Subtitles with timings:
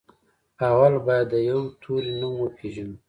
[0.67, 2.95] اول بايد د يوه توري نوم وپېژنو.